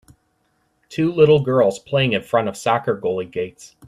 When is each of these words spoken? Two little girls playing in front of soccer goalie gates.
Two 0.89 1.11
little 1.11 1.41
girls 1.43 1.77
playing 1.77 2.13
in 2.13 2.23
front 2.23 2.47
of 2.47 2.57
soccer 2.57 2.99
goalie 2.99 3.29
gates. 3.29 3.75